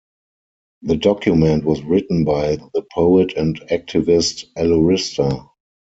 The 0.81 0.95
document 0.97 1.63
was 1.63 1.83
written 1.83 2.23
by 2.25 2.55
the 2.73 2.83
poet 2.91 3.33
and 3.37 3.61
activist, 3.67 4.45
Alurista. 4.57 5.47